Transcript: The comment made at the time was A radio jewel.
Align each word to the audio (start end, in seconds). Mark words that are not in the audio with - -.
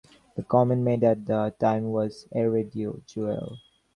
The 0.35 0.41
comment 0.41 0.81
made 0.81 1.03
at 1.03 1.27
the 1.27 1.53
time 1.59 1.91
was 1.91 2.25
A 2.33 2.49
radio 2.49 2.99
jewel. 3.05 3.59